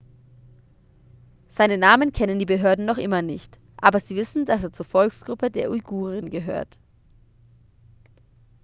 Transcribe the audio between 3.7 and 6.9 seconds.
aber sie wissen dass er zur volksgruppe der uiguren gehört